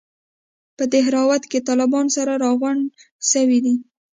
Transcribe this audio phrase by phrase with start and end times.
[0.77, 2.81] په دهراوت کښې طالبان سره راغونډ
[3.31, 3.75] سوي دي.